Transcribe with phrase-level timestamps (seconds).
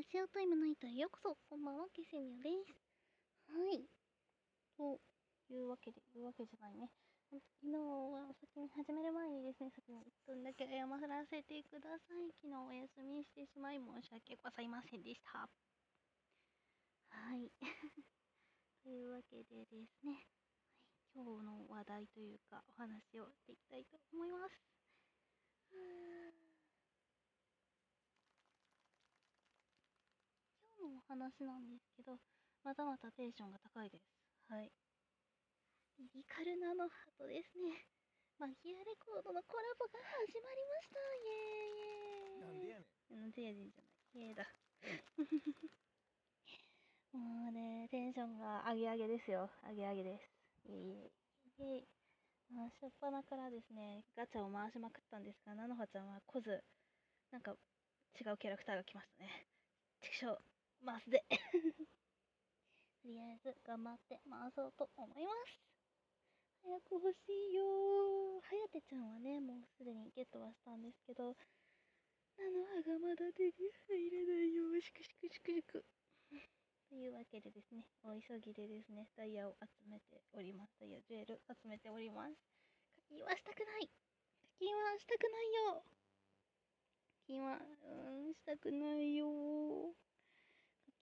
[0.00, 2.72] ラジオタイムナイトへようこそ、こんばんは、ケセミオです。
[3.52, 3.84] はい。
[4.72, 4.96] と
[5.52, 6.88] いうわけで、いうわけじゃないね。
[7.28, 7.36] 昨
[7.68, 10.96] 日は先に始める前にですね、先に1分だけ謝ら
[11.28, 12.32] せてください。
[12.40, 15.44] 昨日お休みしてしまい申し訳ございませんでした。
[15.44, 17.52] はい。
[18.80, 20.16] というわけでですね、
[21.12, 24.56] はい、今日の話題というかお話をしていきたいと思います。
[25.68, 26.10] 今日
[30.80, 32.18] のお話なんですけど、
[32.64, 34.04] またまたテンションが高いです。
[34.48, 34.72] はい。
[36.00, 37.84] リリカルナノハートですね。
[38.40, 40.96] マギアレコードのコラボが始まりました。
[41.20, 42.48] イエーイ。
[42.48, 43.12] なんでやねん。
[43.12, 43.92] なんでやねんじゃない。
[44.16, 44.48] イエーイだ。
[47.12, 49.50] もうね、テンションが上げ上げですよ。
[49.68, 50.32] 上げ上げです。
[50.64, 51.12] イエイイエイ。
[51.58, 51.88] イエイ。
[52.50, 56.64] まあ、初っ端からですね、ガチャを回しまくったんですが、菜の葉ちゃんは来ず、
[57.30, 57.52] なんか
[58.18, 59.46] 違うキャラクターが来ましたね。
[60.00, 60.49] 畜生、
[60.84, 61.24] 回すで。
[63.02, 65.60] とりあえず頑張って回そうと思います。
[66.62, 68.40] 早く欲しいよ。
[68.40, 71.36] はやてちゃんはね、もうすでにゲットはしたんですけど、
[72.36, 73.52] 菜の葉がまだ手に
[73.88, 74.80] 入れないよ。
[74.80, 75.84] しくしくしくしく。
[76.90, 80.74] というわけでですね、お急ぎでですね、ダイヤを集めております。
[80.80, 82.34] ダイヤジュエル集めております。
[82.96, 83.88] 課金はしたくない
[84.42, 85.84] 課金はしたくないよ
[87.12, 89.94] 課金は、うーん、したくないよ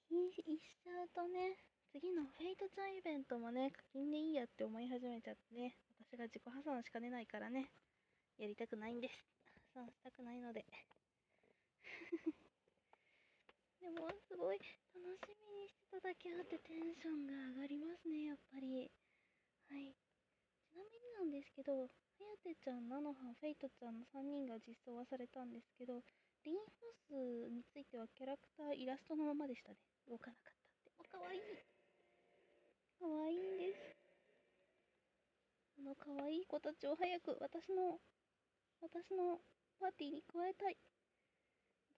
[0.08, 0.40] 課金し
[0.80, 1.60] ちゃうとね、
[1.92, 7.68] 次のフェイトちゃんイベントもね、課金でいいやって思い始めちゃってね、私が自己破産しかねないからね、
[8.40, 9.20] やりたくないんです。
[9.76, 10.64] 破産したくないので。
[13.84, 14.56] でも、すごい
[14.96, 18.90] 楽しみにしてただけあってテンションが上がりますね、やっぱり。
[19.68, 19.92] はい。
[20.72, 21.90] ちなみになんですけど、はや
[22.42, 26.02] てちゃん、ナノハン、フェイトちゃんの3人が実装はされたんですけど、
[26.44, 29.76] リンフォスについてはキャラクター、イラストのままでしたね。
[30.08, 30.90] 動かなかったって。
[30.96, 31.40] もかわいい。
[32.98, 33.94] かわいいんです。
[35.76, 38.00] このかわいい子たちを早く私の、
[38.80, 39.38] 私の
[39.78, 40.76] パーティーに加えたい。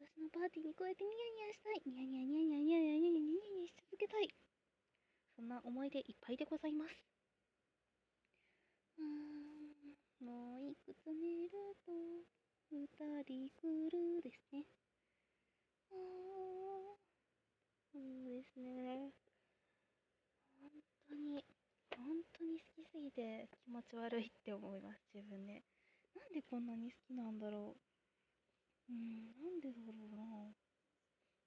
[0.02, 1.82] 私のパーティーに加えてニヤニヤしたい。
[1.86, 4.28] ニヤニヤニヤニヤニヤニヤニヤニヤニヤニヤし続けたい。
[5.36, 6.92] そんな思い出いっぱいでございます。
[8.98, 11.50] うーん、もういくつ寝る
[11.86, 11.92] と
[12.70, 12.86] 二
[13.24, 14.64] 人来るですね。
[15.90, 17.09] あー
[17.92, 19.12] そうですね。
[20.60, 20.70] 本
[21.08, 21.44] 当に、
[21.96, 25.64] 本当に好きすぎて気持ち悪いって思います、自分で。
[26.14, 27.76] なんでこんなに好きなんだろ
[28.88, 28.92] う。
[28.92, 30.54] うん、なんでだろうな。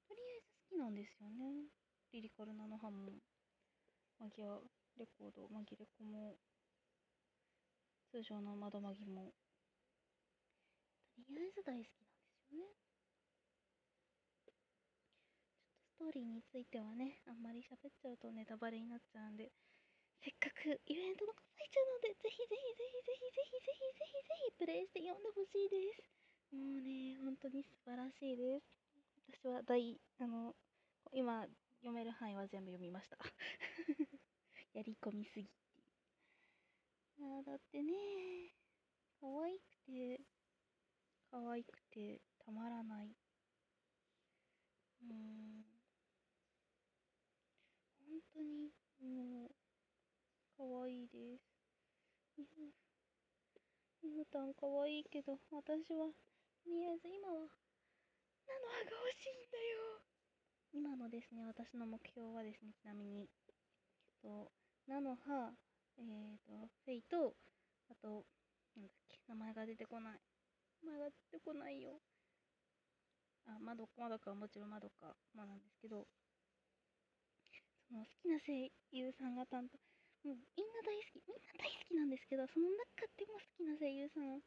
[0.08, 1.68] とりあえず好きなんですよね。
[2.14, 3.20] リリカルナノハも、
[4.18, 4.60] マギア
[4.98, 6.40] レコード、マギレコも、
[8.12, 9.34] 通常の窓マギも、
[11.16, 12.76] とりあえず大好きなんですよね。
[14.46, 14.54] ちょっと
[15.93, 19.56] ストーリーについてはね、あんまり喋っちゃうとネタバレになっちゃうんで、
[20.20, 26.04] せっかくイベントの最中なので、ぜひぜひぜひぜひぜひぜひぜひぜひプレイして読んでほしいです。
[26.52, 28.68] もうね、本当に素晴らしいです。
[29.32, 30.52] 私は大、あの、
[31.16, 31.48] 今
[31.80, 33.16] 読める範囲は全部読みました。
[34.76, 35.56] やり込みすぎて。
[37.16, 38.52] あーだってね、
[39.24, 40.20] 可愛くて、
[41.32, 43.16] 可愛くてたまらない。
[45.02, 45.53] うん。
[48.34, 48.44] 本
[49.00, 49.52] 当に、もう、
[50.58, 51.46] 可愛いです。
[52.38, 52.74] みふ、
[54.02, 56.10] みふたん可愛いけど、私は、
[56.64, 57.46] とりあえず今は、
[58.46, 60.02] 菜の葉が欲しいんだよ。
[60.74, 63.28] 今のですね、私の目標はですね、ちなみに、えっ
[64.22, 64.52] と、
[64.88, 65.54] 菜の葉、
[65.98, 67.36] えっ、と、フェイと、
[67.90, 68.26] あと、
[68.76, 70.20] なんだっけ、名前が出てこない。
[70.84, 72.02] 名前が出てこないよ。
[73.46, 76.08] あ、まどか、まどかはもちろんまどかもなんですけど、
[77.94, 79.78] の好きな声優さんが担当、
[80.28, 84.42] もうみんな大好き、みんな大好きなんですけど、その中でも好きな声優さんを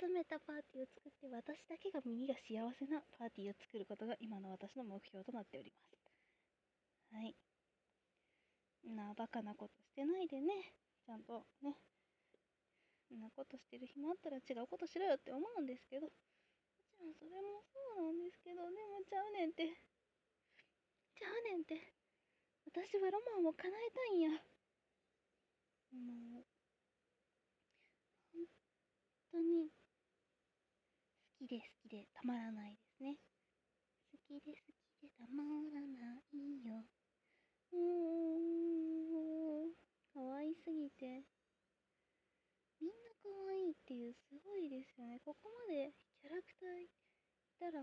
[0.00, 5.96] 集めたパーティーを作って、私だけが耳が幸せなパーティーを作ることが今の私の目標となっております。
[7.12, 7.36] はい。
[8.84, 10.74] なバカなことしてないでね、
[11.04, 11.76] ちゃんとね、
[13.08, 16.12] そんなことしてる暇あったら違うことしろよって思うんですけど、も
[16.92, 19.85] ちろんそれもそうなんですけど、でもちゃうねんって。
[21.26, 21.92] ゃうねんって。
[22.66, 24.30] 私はロマンを叶えたいんや。
[25.92, 26.46] もう、
[28.32, 28.46] 本
[29.32, 29.70] 当に、
[31.38, 33.18] 好きで好きでたまらないですね。
[34.12, 36.84] 好きで好きでたまらないよ。
[37.72, 37.80] うー
[39.68, 39.74] ん、
[40.14, 41.24] 可愛すぎて。
[42.80, 45.20] みんな可愛いっていう、すごいですよね。
[45.24, 46.88] ここまでキャラクターい
[47.58, 47.82] たたら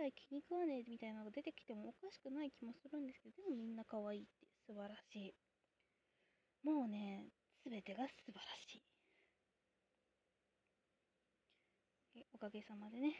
[0.00, 5.34] 一人ぐらい気に食わねえみたいなのが出てきてもおかしくない気もするんですけど、でもみんな可愛いって素晴らしい。
[6.64, 7.28] もうね、
[7.62, 8.82] すべてが素晴らしい。
[12.32, 13.12] おかげさまでね。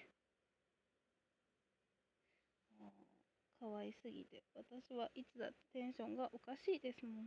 [3.61, 7.27] 可愛すぎて、私はいつだってテンションがおかしいですもん。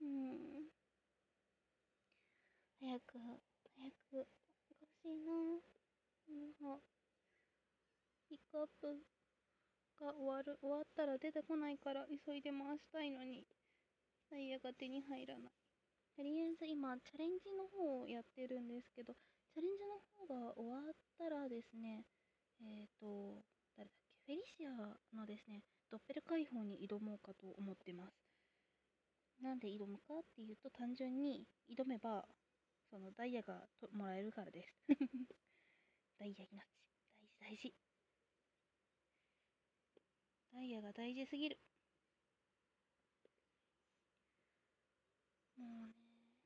[0.00, 0.66] うん。
[2.80, 3.18] 早く、
[3.78, 4.26] 早く、
[4.70, 5.32] おかしいな。
[6.28, 6.82] うん、
[8.32, 8.88] ピックアップ
[10.00, 13.44] が終わる、終わったら出てこないから急いで回したいのに、
[14.32, 15.52] ダイヤが手に入らない。
[16.16, 19.12] とりあえず今、チャレンジの方をやってるんですけど、
[19.52, 22.08] チャレンジの方が終わったらですね、
[22.64, 23.44] えっ、ー、と、
[23.76, 25.60] 誰だっけ、フェリシアのですね、
[25.92, 28.16] ドッペル解放に挑もうかと思ってます。
[29.44, 32.24] なんで挑むかっていうと、単純に挑めば、
[32.88, 33.60] そのダイヤが
[33.92, 34.72] もらえるからです。
[36.16, 36.64] ダイヤ命。
[37.20, 37.91] 大事大事。
[40.52, 41.58] ダイヤが大事すぎる。
[45.56, 45.94] もうね、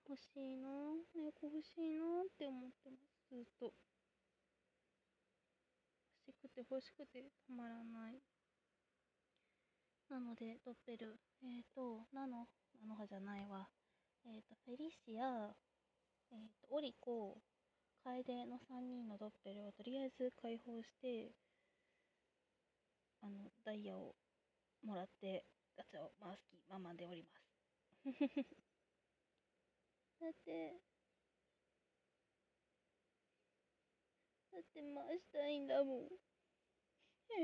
[0.09, 0.69] 欲しいな
[1.13, 2.97] 早く欲しいなって思ってま
[3.29, 3.73] す、ずっと。
[6.27, 8.23] 欲しくて欲しくてたまらない。
[10.09, 12.47] なので、ドッペル、えっ、ー、と、ナノ、
[12.81, 13.67] ナノハじゃないわ。
[14.25, 15.51] えっ、ー、と、フェリシア、
[16.31, 17.39] えっ、ー、と、オリコ、
[18.05, 21.33] 楓の3人のドッペルをとりあえず解放して、
[23.21, 24.15] あの、ダイヤを
[24.83, 25.45] もらって、
[25.77, 27.47] ガチャを回す気満々でおります。
[30.21, 30.81] だって、
[34.53, 36.09] だって回したいんだもん。
[37.31, 37.35] え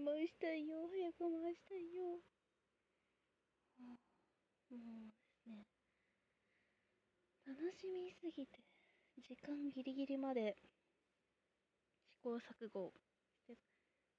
[0.00, 0.88] ー、回したいよ。
[0.88, 2.20] 早く回したいよ。
[3.78, 3.96] も
[4.70, 4.74] う
[5.48, 5.66] ね、
[7.44, 8.60] 楽しみすぎて、
[9.18, 10.56] 時間ギリギリまで
[12.10, 12.92] 試行錯誤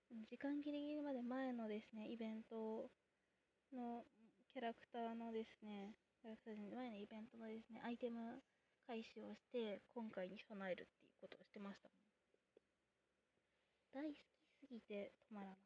[0.09, 2.89] 時間ギリギリまで前のですね、イベント
[3.75, 4.05] の
[4.53, 8.39] キャラクターのですね、キャラクター前のイベントのですね、アイテム
[8.87, 11.89] 開始をして、今回に備えるっていうことをしてました。
[13.91, 14.23] 大好き
[14.55, 15.57] すぎて止まらない。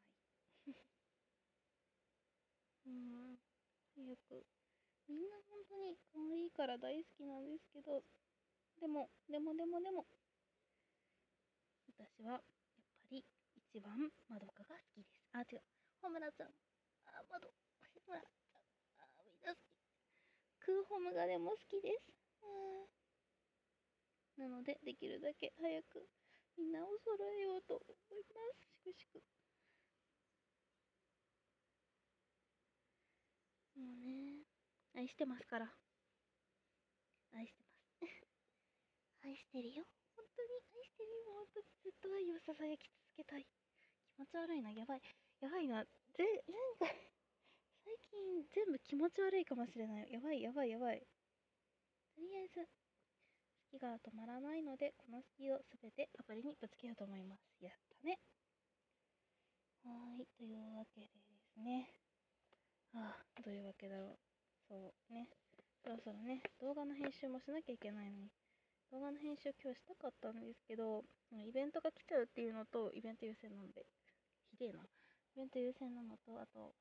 [2.86, 3.38] うん、
[3.94, 4.46] 早く。
[5.06, 8.02] みんな本当に可愛いから大好きなんですけど、
[8.80, 10.06] でも、でもでもでも、
[11.86, 12.42] 私は
[13.72, 13.96] 一番
[14.28, 15.16] まどかが好きです。
[15.32, 15.64] あ、違う。
[16.04, 16.52] ホムラちゃん。
[17.08, 17.48] あ、まど。
[18.04, 18.60] ホムラちゃん。
[19.00, 19.72] あ、みんな好き。
[20.60, 22.12] クーホムがでも好きです。
[24.36, 26.04] なので、できるだけ早く
[26.58, 28.60] みんなを揃えようと思います。
[28.76, 29.24] しくしく。
[33.80, 34.44] もうね、
[34.92, 35.72] 愛してますから。
[37.32, 38.04] 愛してます。
[39.24, 39.86] 愛してるよ。
[40.14, 41.32] 本当に愛してるよ。
[41.32, 43.61] 本当にずっと愛をささやき続けたい。
[44.22, 45.02] 気持ち悪いな、やばい。
[45.40, 45.82] やばいな。
[45.82, 46.94] ぜ、なんか
[47.82, 50.12] 最近全部気持ち悪いかもしれない。
[50.12, 51.02] やばい、やばい、やばい。
[52.14, 52.62] とりあえず、
[53.72, 57.42] 好きが止まらないので、この好きをすべてアプリにぶつけようと思います。
[57.58, 58.20] やったね。
[59.82, 61.10] はい、というわけでで
[61.42, 61.90] すね。
[62.94, 64.18] ああ、どういうわけだろう。
[64.68, 65.26] そうね。
[65.82, 68.30] そろそろね、動画の編集もしなきゃいけないのに。
[68.92, 71.02] 動画の編集今日したかったんですけど、
[71.32, 73.86] イベントが来ちゃうっていうのと、イベント優先なんで、
[74.66, 74.72] イ
[75.36, 76.74] ベント優先なのと、あと、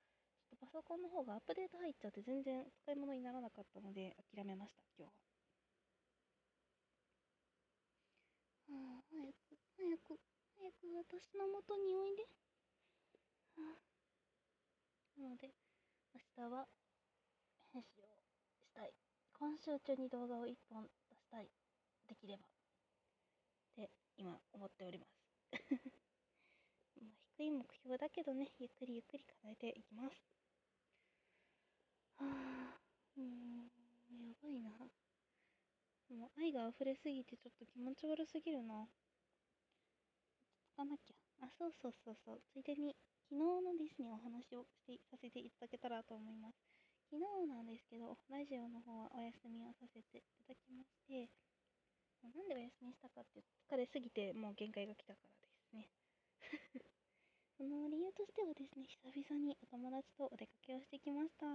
[0.45, 5.13] ちょっとパソコンの方がアップデート入っちゃって全然使い物にならなかったので、諦めました、今日は。
[8.67, 10.19] はあ、早く、早く、
[10.57, 12.23] 早く私の元においで。
[15.17, 15.53] なので、
[16.13, 16.67] 明日は
[17.73, 18.05] 編集を
[18.61, 18.93] したい。
[19.33, 21.49] 今週中に動画を1本出したい。
[22.07, 22.43] できれば。
[22.43, 22.47] っ
[23.75, 26.00] て今思っております。
[27.41, 30.13] まあ低い目標だけどね、ゆっくりゆっくり叶えていきます。
[32.19, 32.77] はあ、
[33.17, 33.65] うん、
[34.21, 34.69] やばいな。
[36.09, 38.87] もう愛が溢れすぎてちょっと気持ち悪すぎるな。
[40.61, 41.45] つかなきゃ。
[41.45, 42.41] あ、そうそうそうそう。
[42.53, 42.95] ついでに、
[43.25, 46.61] 昨日のですね、お話をしてさせていただけたらと思います。
[47.09, 51.29] 昨日なんですけど、ラジオの方はお休みをさせていただきまして、
[52.21, 55.89] なんでお休みしたかって疲れすぎてもう限界が来たからですね。
[57.61, 61.45] その理由としてはですね、久々にお友達とお出かけをしてきました。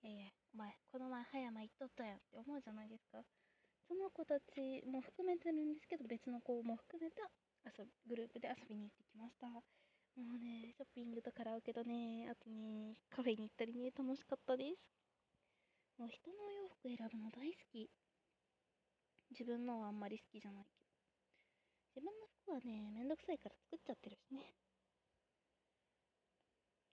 [0.00, 3.20] いやいや、お前、この前葉山行っとったやんって思うじゃないですか。
[3.84, 7.28] その子たちも含めてるんですけど、別の子も含めた
[7.68, 9.44] 遊グループで遊びに行ってきました。
[9.52, 9.60] も
[10.16, 14.80] うね、ショッピングとカラオケとね、あとね、カフェに行ったりね、楽しかったです。
[16.00, 17.92] もう人のお洋服選ぶの大好き。
[19.36, 20.88] 自分のはあんまり好きじゃないけど。
[21.92, 24.71] 自分の服はね、めんどくさいから作っちゃってるしね。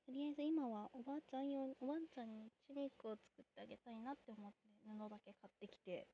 [0.10, 6.10] とりあえず今はおばあちゃん用に、おばあちゃんにチュニックを作ってあげたいなって思って布だけ買ってきて、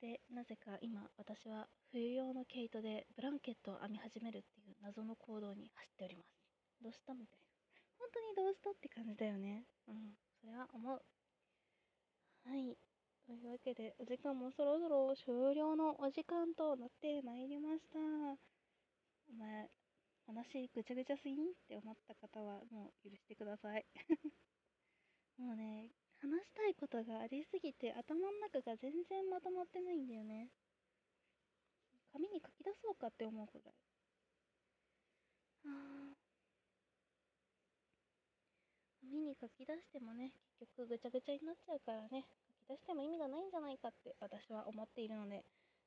[0.00, 6.32] で、なぜか今私は冬用の毛糸でブランケットを編み始めるっていう謎の行動に走っております。
[6.80, 7.52] どうしたみたいな。
[8.00, 9.68] 本当にどうしたって感じだよね。
[9.88, 11.04] うん、それは思う。
[12.48, 12.78] はい。
[13.28, 18.51] というわけで、お時間もそろそろ終了のお時間となってまいりました。
[20.26, 23.86] 話ぐちゃぐちゃすぎんって思った方はもう許してください。
[25.38, 30.50] もうね、話したいことがありすぎて頭の中が全然まとまってないんだよね。
[32.12, 33.74] 紙に書き出そうかって思うくらい。
[35.64, 36.14] あ
[39.00, 42.24] 紙に書き出してもね、結局ぐちゃぐちゃになっちゃうからね、
[42.60, 45.44] 書き出しても意味がないんじゃないかって私は思っているので、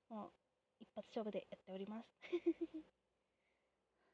[0.10, 0.32] もう
[0.80, 2.08] 一発勝負でやっております。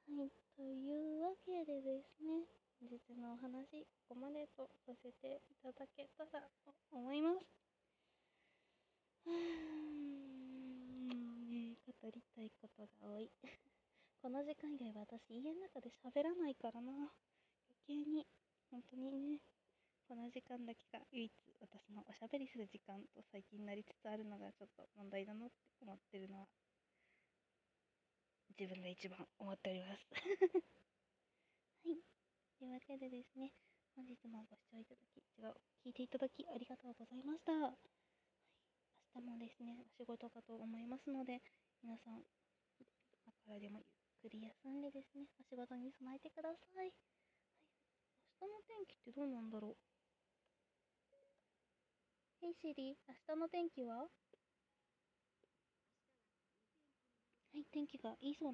[0.08, 2.46] はい、というわけでですね、
[2.80, 7.48] 本日のお話、ここまでとさせていただけたらと思います。
[9.26, 13.32] うーん、ね、語りたいことが多い。
[14.22, 16.92] この時間以外私家の中で喋らないからな。
[16.94, 17.10] 余
[17.88, 18.28] 計に
[18.72, 19.40] 本当にね、
[20.08, 21.32] この時間だけが唯一
[21.62, 26.48] 私のおしゃべりする時間と最近なりつつあるのがちょっと問題だなって思ってるのは
[28.58, 30.08] 自分が一番思っております。
[31.84, 31.98] はい。
[32.60, 33.54] というわけでですね、
[33.96, 37.52] 本日もご視聴いただき、違う、聞いていただきありがとうございました。
[37.54, 37.78] はい、
[39.16, 41.42] 明日もですね、お仕事かと思いますので、
[41.82, 42.24] 皆さん、
[43.24, 43.88] 今からでもゆっ
[44.22, 46.94] くり休んでですね、お仕事に備えてください。
[48.42, 49.78] 明日の天気ってどうなんだろう？
[52.42, 54.08] ヘイシリ、明日の天気は？
[57.54, 58.50] はい、天気がいいそう